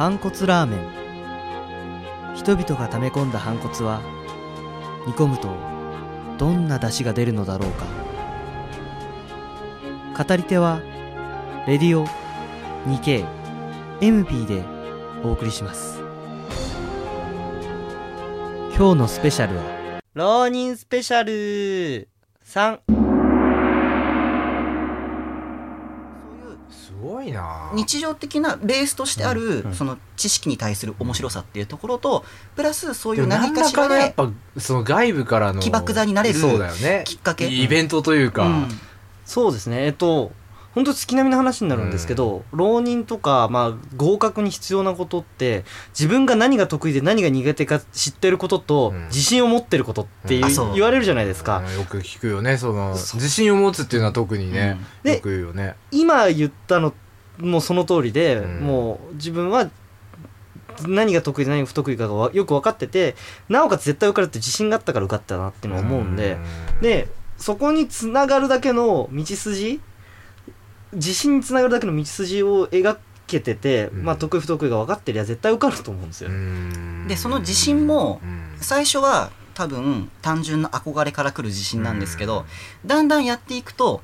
[0.00, 2.34] 反骨ラーメン。
[2.34, 4.00] 人々が溜め込んだ反骨は
[5.06, 5.54] 煮込むと
[6.38, 7.84] どんな出汁が出るのだろうか。
[10.24, 10.80] 語り手は
[11.66, 12.06] レディオ
[12.86, 14.64] 2KMP で
[15.22, 16.00] お送りします。
[18.74, 22.08] 今日のスペシャルは浪人スペシャル。
[22.46, 22.80] 3
[26.70, 27.70] すごいな。
[27.74, 37.04] 日常的なベースとしてある、うんその知識に対する面白さっていうところとプラスそういでうも何かしらでらやっぱその外部からの起爆剤になれるそうだよね。
[37.06, 37.48] きっかけ。
[37.48, 38.68] イベントというか、うん。
[39.24, 39.86] そうですね。
[39.86, 40.32] えっと
[40.74, 49.06] 本当月並みの話になるんですけど、浪人とか、まあ、合格に必要なことって自分が何が得意で何が苦手か知ってることと、うん。
[49.06, 50.74] 自信を持ってることっていう、うん。
[50.74, 55.12] 言われるじゃないですか、うんよく聞くよねその自信を持つっていうのは特にね、うん。
[55.12, 55.74] よく言うよね。
[55.90, 56.94] 今言ったの
[57.38, 58.60] もその通りで、うん。
[58.60, 59.70] もう自分は
[60.86, 63.16] 何が得意で何が不得意かがわよく分かってて
[63.48, 66.38] なおかつ絶対受かるって自信があったから受かったなっていうのは思うんで、
[66.80, 69.80] でそこにつながるだけの道筋
[70.92, 74.04] 自信につながるだけの道筋を描けてて、うん。
[74.04, 77.06] まあ、得意不得意が分かってりゃ絶対受かると思うんですよ、うん。
[77.08, 78.56] でその自信もうん。
[78.60, 82.44] 最初は多分単純な憧れから来る自信なんですけど、
[82.84, 84.02] だんだんやっていくと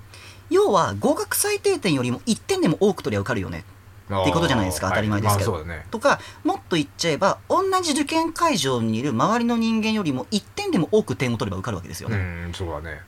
[0.51, 3.65] 要は合格最低点よりも1点でも多く取りゃ受かるよね。
[4.07, 5.53] っていうことじゃないですか当たり前ですけど。
[5.53, 5.87] はいまあね。
[5.91, 12.09] とかもっと言っちゃえば同じ受験会場にいる周りの人間よりも1点でも多く点を取れば受かるわけですよ。
[12.09, 12.17] ね。
[12.17, 13.01] うんそうだね。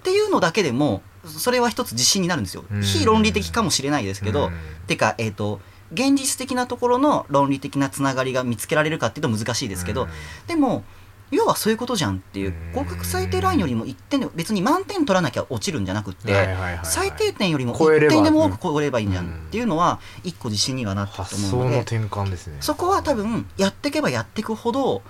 [0.00, 2.64] っていうのだけでもそれは一つ自信になるんですよ。
[2.70, 2.82] うん。
[2.82, 4.52] 非論理的かもしれないですけど、うん。
[4.86, 5.60] てか、えっと
[5.92, 10.08] 現実的なところの論理的なつながりが見つけられるかっていうと難しいですけど、うん。
[10.46, 10.84] でも
[11.30, 12.72] 要はそういうことじゃんっていううん。
[12.72, 18.14] 合格最低ラインよりも1点で別に満点取らなきゃ落ちるんじゃなくって、最低点よりも1超えれば。
[18.14, 22.56] 点でも多く超えればいいんじゃんうんっていうのは一個自信にはなったと発思うので想の転換ですね。
[22.60, 25.02] そこは多分やっていけばやっていくほど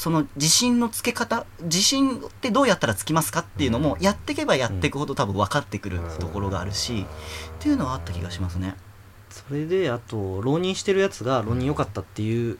[0.00, 7.04] その自信のつけ方自信ってどうやったらつきますかっていうのもやっていけばやっていくほど多分分かってくるところがあるし
[7.58, 8.76] っていうのはあった気がしますね。
[9.28, 12.56] それであと浪人してるやつが浪人良かったっていう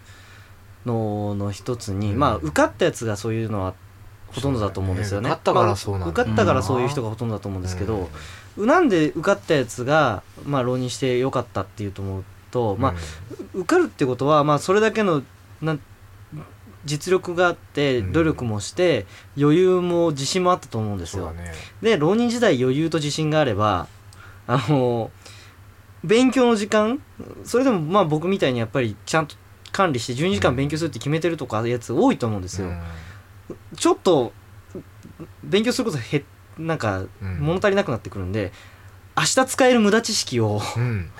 [0.84, 2.18] のの一つに、うん。
[2.18, 3.72] まあ受かったやつがそういうのは
[4.26, 5.30] ほとんどだと思うんですよね。
[5.30, 5.34] ね。
[5.34, 6.04] 受かったからそうなんだ。
[6.04, 8.10] まあ受かったからそういう人がほとんどだと思うんですけど、
[8.58, 8.66] うん。
[8.66, 12.94] なんで受かったやつが、まあ、浪人してよかったっていうと思うと、まあ、
[13.54, 15.22] 受かるってことは、まあ、それだけの
[15.62, 15.80] なん
[16.84, 18.12] 実力があってうん。
[18.12, 19.06] 努力もして、
[19.38, 21.30] 余裕も自信もあったと思うんですよ。
[21.32, 21.52] ね。
[21.82, 23.86] で浪人時代余裕と自信があれば
[24.46, 25.10] あの
[26.02, 27.02] 勉強の時間
[27.44, 29.36] それでもまあ僕みたいにやっぱりちゃんと
[29.72, 32.70] 管理して12時間勉強するって決めてるとかやつ多いと思うんですよ。
[33.76, 34.32] ちょっと
[35.44, 36.24] 勉強することへ
[36.58, 37.38] なんかうん。
[37.40, 38.52] 物足りなくなってくるんで
[39.16, 41.10] 明日使える無駄知識をうん。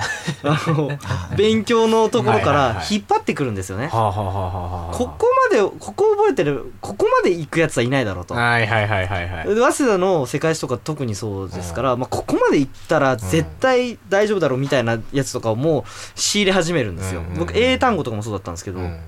[0.43, 0.91] あの
[1.37, 3.89] 勉強のところから引っ張ってくるんですよね。
[3.91, 8.35] ここまでここ覚えてるここまで行くやつはいないだろうと。
[8.35, 9.55] はいはいはいはいはい。
[9.55, 15.85] で早稲田の世界史とか特にそうですから、まあ、ここまで行ったら絶対大丈夫だろうみたいなやつとかをもう
[16.19, 17.39] 仕入れ始めるんですよ、うん。
[17.39, 19.01] 僕英単語とかもそうだったんですけど、うん。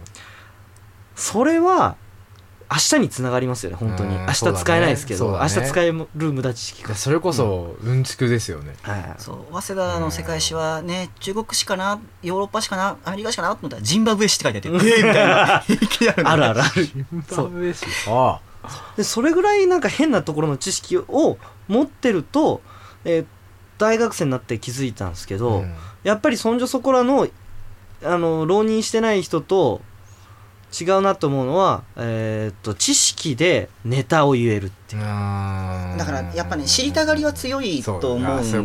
[1.14, 1.97] それは
[2.72, 5.55] 明日につながりますよね本当に、うん明日使えないですけど、そうだね。
[5.55, 8.03] 明日使える無駄知識が、それこそうん。
[8.05, 8.75] ちくですよね。
[8.83, 9.15] はい。
[9.19, 15.62] そう早稲田の世界史はね中国史かなヨーロッパ史かなアメリカ史かなと思ったらジンバブエ史って書いてあってえーみたいな。
[16.31, 16.88] あるあるある。
[17.28, 17.75] そう。
[18.09, 18.41] あ
[18.97, 21.37] でそれぐらいなんか変なところの知識を
[21.69, 22.62] 持ってると、
[23.04, 23.27] えー
[23.78, 25.75] 大学生になって気づいたんですけあど、うん。
[26.04, 27.27] やっぱりそんじょそこらの
[28.04, 29.81] あの浪人してない人と
[30.78, 35.06] 違うなと思うのは、えーっと知識でネタを言えるっていう、だ
[36.05, 38.56] からやっぱね知りたがりは強いと思うんです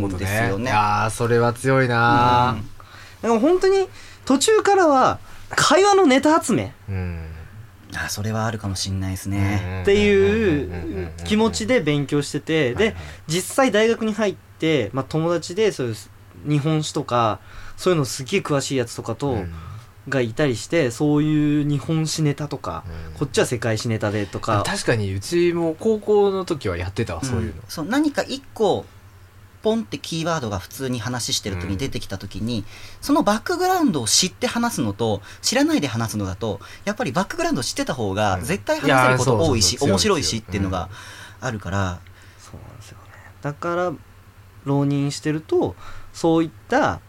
[0.42, 0.64] よね。
[0.64, 2.58] いやーそれは強いな。
[3.22, 3.88] だから本当に
[4.26, 5.20] 途中からは
[5.50, 6.74] 会話のネタ集め。
[6.90, 7.26] うん。
[7.96, 9.82] あそれはあるかもしれないですね。
[9.84, 12.96] っていう気持ちで勉強しててで
[13.28, 15.96] 実際大学に入って、まあ、友達でそういう
[16.48, 17.40] 日本史とか
[17.78, 19.38] そういうのすげえ詳しいやつとかと、
[20.10, 22.84] がいたりしてそういう日本史ネタとか、
[23.18, 24.64] こっちは世界史ネタでとか。
[24.66, 27.62] 確かにうちも高校の時はやってたわそういうの。
[27.68, 28.86] そう何か一個
[29.64, 32.64] ポンってキーワードが普通に話してる時に出てきた時に、
[33.02, 38.44] そのバックグラウンドを知って話すのと知らないで話すのだとやっぱりバックグラウンドを知ってた方がうん。
[38.46, 40.90] 絶対話せること多いし、面白いしっていうのが
[41.42, 42.00] あるから、
[42.40, 43.04] そうなんですよね。
[43.42, 43.94] だから
[44.64, 45.76] 浪人してると
[46.14, 47.00] そういった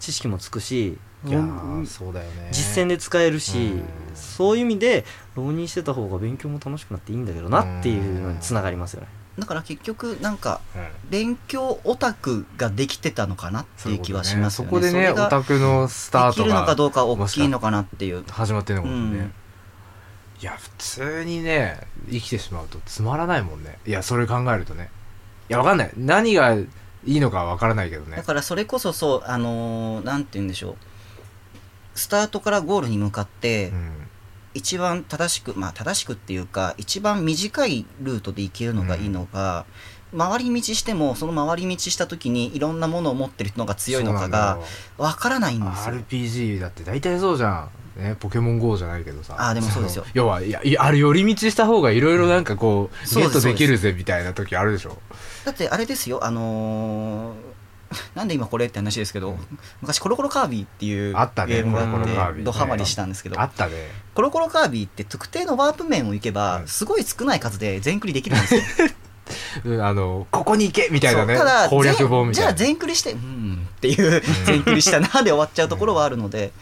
[0.00, 1.40] 知識もつくしいや
[1.86, 2.48] そうだよね。
[2.50, 3.82] 実践で使えるし、うん。
[4.14, 5.04] そういう意味で
[5.36, 9.08] 浪人してた方が勉強も楽しくなっていいんだけどなっていうのにつながりますよね。
[9.38, 11.10] だから結局なんかうん。
[11.10, 14.70] 勉強オタクができてたのかなっていう気はしますよね。
[14.70, 15.00] そこでね。
[15.00, 18.24] れがオタクのスタートできるのかがどうか大きいのかなっていう。
[18.28, 19.34] 始まってんのかもね、うん
[20.40, 21.78] いや普通にね
[22.10, 23.78] 生きてしまうとつまらないもんね。
[23.86, 24.90] いやそれ考えるとね。
[25.48, 25.90] いやわかんない。
[25.96, 26.66] 何がい
[27.04, 28.16] いのかわからないけどね。
[28.16, 30.76] だからそれこそそうあのーなんて言うんでしょう
[31.94, 33.90] スタートからゴールに向かって、うん。
[34.54, 39.64] 一番正しくまあ正しくっていうか一番短いルートで行けるのがいいのか、
[40.16, 44.58] 回り道してもその回り道した時にいろんなものを持ってるのが強いのかが
[44.98, 45.94] わからないんですよ。
[45.94, 47.70] RPG だって大体そうじゃん。
[47.96, 49.36] ね、ポケモン GO じゃないけどさ。
[49.38, 50.02] あーでもそうですよ。
[50.04, 54.98] の要はいやあれ寄り道した方がいろいろなんかこう、そうですゲットできるぜみたいな時あるでしょ。
[55.44, 57.61] だってあれですよあのー
[58.14, 62.44] なんで今これって話ですけど、うん昔コロコロカービィっていうあったねゲームがあコロコロカってービィね。
[62.44, 63.72] ドハマりしたんですけどあったね。
[64.14, 66.68] コロコロカービィって特定のワープ面を行けば、うん。
[66.68, 68.62] すごい少ない数で全クリできるんですよ。
[69.64, 76.52] うんあのここに行けみたいなねそうただ攻略本みたいな全じゃあ全クリしてうんっていう全クリしたなで終わっちゃうところはあるので、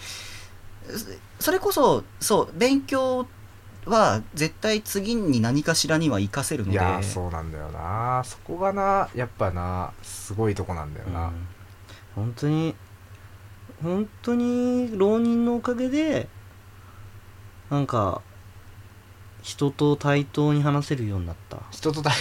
[1.39, 3.27] そそれこそそう勉強
[3.87, 6.73] は絶対次に何かしらには活かせるので。
[6.73, 8.23] いやーそうなんだよな。
[8.25, 11.33] そこがなやっぱなすごいとこなんだよな、うん。
[12.15, 12.75] 本当に
[13.83, 16.29] 本当に浪人のおかげで
[17.71, 18.21] なんか
[19.43, 22.13] 人と対等に話せるようになった、人と対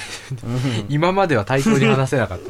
[0.43, 0.85] うん。
[0.89, 2.49] 今までは対等に話せなかった。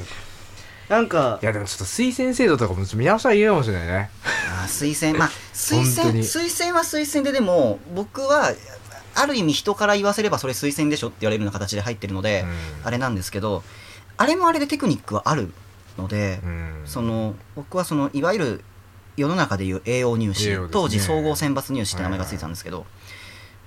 [0.96, 4.10] なんかいやでもちょっと推薦制度とかもちょっと見直したらいいかもしれないね。
[4.24, 8.52] あー推薦まあ推薦推薦は推薦ででも僕は
[9.16, 12.46] ある意味人から言わせればそれ推薦でしょって言われるような形で入ってるので、
[12.82, 12.88] うん。
[12.88, 13.64] あれなんですけど
[14.18, 15.52] あれもあれでテクニックはある
[15.98, 16.82] ので、うん。
[16.86, 18.64] その僕はそのいわゆる
[19.18, 20.58] 世の中でいう栄養入試、ね。
[20.72, 22.86] 当時総合選抜入試って名前がついてたんですけど、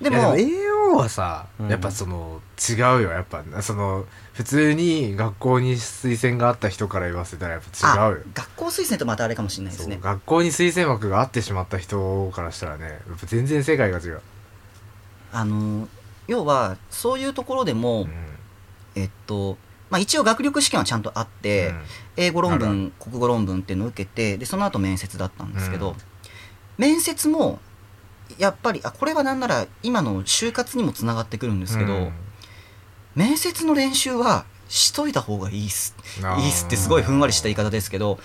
[0.00, 1.68] でいやも AO はさ、うん。
[1.68, 3.44] やっぱその違うよやっぱ。
[3.60, 8.20] その普通に学校に推薦があった人から言わせたらやっぱ違うよ。
[8.24, 9.98] あ学校推薦とまたあれかもしれないですね。
[10.00, 14.22] 学校に推薦枠があってしまった人からしたらねやっぱ全然世界が違う、
[15.32, 15.88] あの
[16.28, 18.10] 要はそういうところでも、うん。
[18.94, 19.56] えっと
[19.88, 21.82] まあ、一応学力試験はちゃんとあって、うん。
[22.16, 25.96] 英語論あ文国語論文っていうのを受けてでその後面接だったんですけど、うん。
[26.78, 27.58] 面接も
[28.38, 32.12] やっぱりあこれはなんなら今の就活にもつながってくるんですけど、うん。
[33.14, 35.94] 面接の練習はしといた方がいいっす。
[36.38, 38.18] いいっすってすごいふんわりした言い方ですけど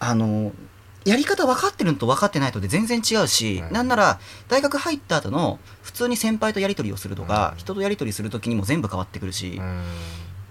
[0.00, 0.52] あの
[1.04, 4.18] やり方分かってるのと分かってないとで全然違うし、うんなんなら
[4.48, 7.58] 大学入った後の普通に先輩とやり取りをするとか、うん。
[7.58, 9.82] 人とやり取りする時にも全部変わってくるし、うん。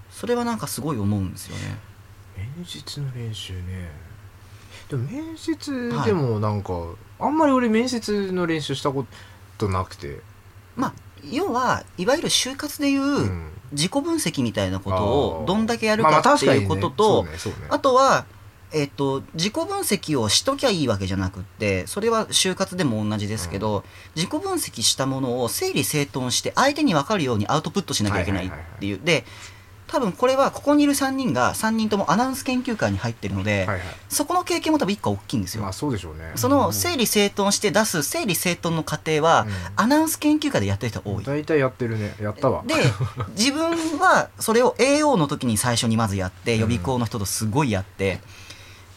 [0.10, 1.78] それはなんかすごい思うんですよね。
[2.58, 3.92] 面接の練習ね。
[4.90, 6.74] でも面接でもなんか、
[7.20, 9.06] あんまり俺面接の練習したこ
[9.58, 10.22] となくて、
[10.76, 10.94] まあ
[11.32, 13.50] 要はいわゆる就活でいう、うん。
[13.74, 17.26] 自己分析みたいなことをどんだけやるかっていうことと、
[17.70, 18.26] あとは、
[18.74, 23.84] えっと自己分析をしときゃいいわけじゃなくってそれは就活でも同じですけど、
[24.16, 29.26] 自己分析したものを整理整頓して相手に分かるようにアウトプットしなきゃいけないっていう、で
[29.86, 33.80] 多分これはここにいる3人が3人ともアナウンス研究会に入ってるので、はいはい。
[34.10, 35.62] そこの経験も多分1個大きいんですよ。
[35.62, 36.32] まあそうでしょうね。
[36.36, 39.46] その整理整頓して出す整理整頓の過程は、
[39.76, 41.24] アナウンス研究会でやってる人多い。
[41.24, 42.16] 大体やってるね。
[42.20, 42.64] やったわ。
[42.66, 42.74] で
[43.38, 48.20] 自分はそれを AO の時に最初にまずやってうん予備校の人とすごいやって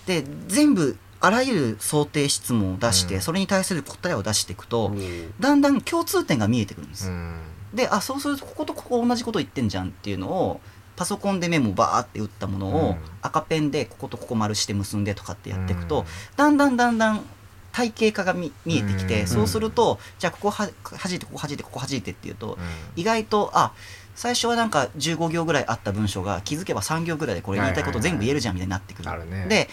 [0.06, 3.20] で全部あらゆる想定質問を出して、うん。
[3.20, 5.34] それに対する答えを出していくと、うん。
[5.40, 7.40] だんだん共通点が見えてくるんです、うん。
[7.74, 10.60] であそうするとこことここ同じこと言ってんじゃんっていうのを
[10.94, 12.96] パソコンでメモバーって打ったものを、うん。
[13.22, 16.06] 赤ペンでこことここ丸して結んでとかってやっていくと、うん。
[16.36, 17.24] だんだんだんだん
[17.72, 19.26] 体系化が見見えてきて、うん。
[19.26, 22.58] そうするとじゃあここは弾いてここ弾いてここ弾いてっていうと、うん。
[22.94, 23.72] 意外とあ
[24.14, 29.46] 最初はなんか15行ぐらいあった文章が気づけば3行ぐらいでこれ言いたいこと全部言えるじゃんみたいになってくる、あるね。
[29.46, 29.68] で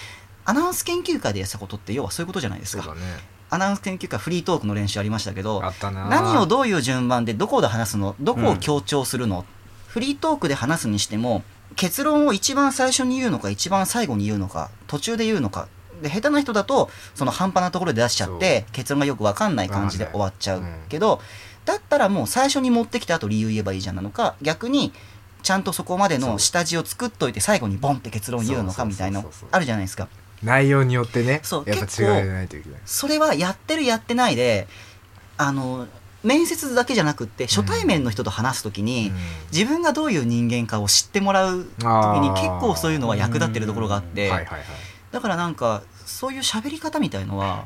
[0.45, 2.93] アナウンス研究会でやってたことって要はそういうことじゃないですか。
[2.93, 3.01] ね。
[3.49, 5.61] アナウンス研究会フリートークの練習ありましたけど
[6.09, 9.45] 何をどういう順番でどこで話すのどこを強調するの、
[9.87, 11.43] フリートークで話すにしても
[11.75, 15.67] 結論を一番最初に言うのか一番最後に言うのか途中で言うのか。
[16.01, 20.87] で下手な人だとその半端なところで出しちゃって結論がよく分かんない感じで終わっちゃうわかんないうん。
[20.89, 21.21] けど、
[21.65, 24.35] だったらもう最初に持ってきた後理由言えばいいじゃんなのか。
[24.41, 24.91] 逆に
[25.43, 30.07] ちゃんとそこまでの下地を作っといて最後にボンって結論言うのかみたいなあるじゃないですか
[30.43, 32.79] 内容によってねそうやっぱ違いないといけない。
[32.85, 34.67] それはやってるやってないで
[35.37, 35.87] あの
[36.23, 39.11] 面接だけじゃなくって初対面の人と話す時に、
[39.51, 41.85] 自分がどういう人間かを知ってもらう時
[42.21, 44.31] に結構そういうのは役立ってるところがあって、
[45.11, 47.65] だからなんかそういう喋り方みたいのは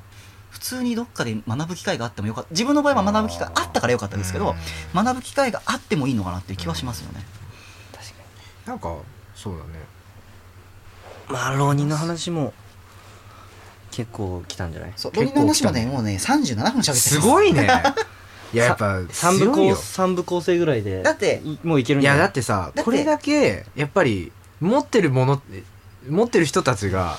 [0.49, 2.49] 普通にどっかで学ぶ機会があってもよかった。
[2.49, 4.55] 自分の場合は学ぶ機会あったからよかったですけど
[4.95, 7.23] 学ぶ機会があってもいいのかなっていう気はしますよね。
[7.91, 8.13] 確か
[8.65, 8.95] なんか
[9.35, 9.69] そうだね。
[11.29, 12.53] まあ浪人の話も
[13.97, 14.93] 結構来たんじゃない？
[14.95, 17.09] そう浪人の話もねもうね37分喋ってます。
[17.09, 17.67] すごいね。
[18.53, 19.75] いややっぱ三部強いよ。
[19.75, 22.27] 構三部構成ぐらいでだっていもういけるんいやじゃない？
[22.27, 25.63] だってさってこれだけやっぱり持ってるものって
[26.07, 27.17] 持ってる人たちが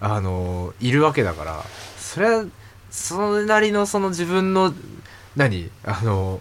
[0.00, 1.64] あのいるわけだから
[1.98, 2.44] それは
[2.90, 4.72] それなりのその自分の
[5.36, 5.70] 何？
[5.84, 6.40] あの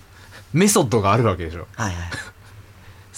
[0.54, 1.68] メソッドがあるわけでしょ。
[1.76, 1.96] はいはい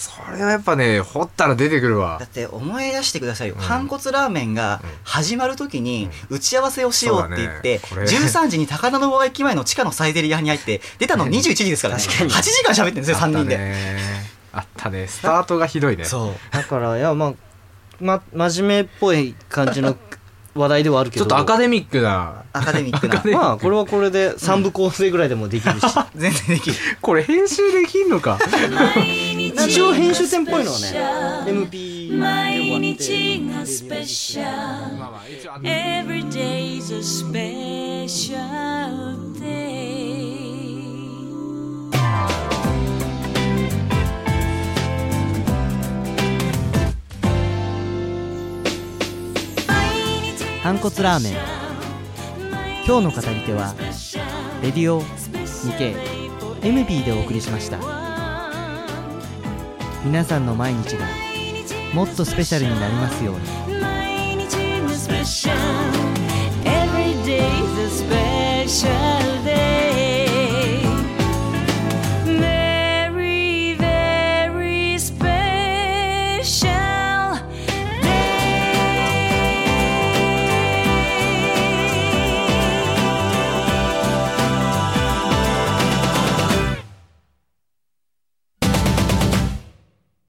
[0.04, 2.18] それはやっぱね掘ったら出てくるわ。
[2.20, 3.60] だって思い出してくださいよ、うん。
[3.60, 4.90] 反骨ラーメンがうん。
[5.04, 8.08] 始まる時に打ち合わせをしようって言って、そうだね。
[8.08, 12.02] これ13時に高田馬場駅前の地下のサイゼリアに入って出たの21時ですからね。
[12.02, 12.30] 確かに。
[12.30, 13.58] 8時間喋ってるんですよ3人で、
[14.52, 15.06] あったね。
[15.06, 16.04] スタートがひどいね。
[16.04, 16.34] そう。
[16.52, 17.34] だからいやまあ
[18.00, 19.96] ま真面目っぽい感じの
[20.54, 21.24] 話題ではあるけど。
[21.24, 22.44] ちょっとアカデミックな。
[22.52, 23.38] アカデミックな。
[23.38, 25.86] まあこれはこれで三部構成ぐらいでもできるし。
[26.14, 26.76] 全然できる。
[27.00, 28.38] これ編集できんのか
[29.54, 30.86] 一応編集点っぽいのはね
[31.50, 32.86] MP で終わ毎
[39.12, 39.44] って
[50.62, 51.54] 反骨ラーメン。
[52.86, 53.74] 今日の語り手は
[54.62, 55.96] レディオニケ
[56.60, 57.93] MB でお送りしました
[60.04, 61.06] 皆さんの毎日が
[61.94, 63.80] もっとスペシャルになりますように。
[63.80, 65.60] 毎日がスペシャル。
[66.68, 67.40] Every day
[67.86, 69.03] is special